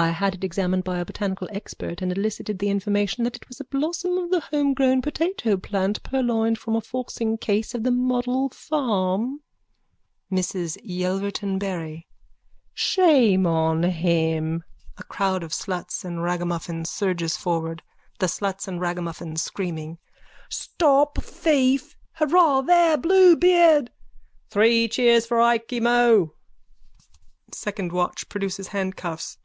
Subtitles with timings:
[0.00, 3.58] I had it examined by a botanical expert and elicited the information that it was
[3.58, 9.40] a blossom of the homegrown potato plant purloined from a forcingcase of the model farm.
[10.30, 12.06] MRS YELVERTON BARRY:
[12.74, 14.62] Shame on him!
[14.98, 17.82] (A crowd of sluts and ragamuffins surges forward.)
[18.20, 19.98] THE SLUTS AND RAGAMUFFINS: (Screaming.)
[20.48, 21.96] Stop thief!
[22.12, 23.90] Hurrah there, Bluebeard!
[24.48, 26.34] Three cheers for Ikey Mo!
[27.50, 29.38] SECOND WATCH: _(Produces handcuffs.)